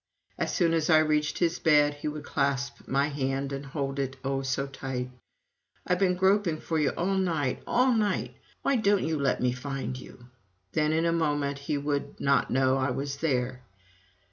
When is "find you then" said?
9.51-10.91